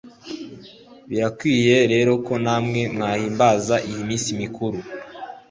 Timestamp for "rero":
1.93-2.11